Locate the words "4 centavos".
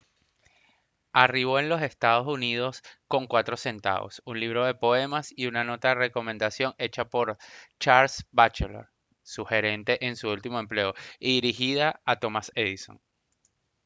3.27-4.19